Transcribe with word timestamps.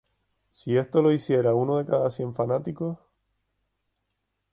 Si 0.49 0.75
esto 0.77 1.03
lo 1.03 1.11
hiciera 1.11 1.53
uno 1.53 1.77
de 1.77 1.85
cada 1.85 2.09
cien 2.09 2.33
fanáticos 2.33 2.97